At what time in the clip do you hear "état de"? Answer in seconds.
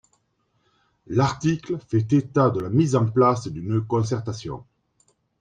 2.13-2.59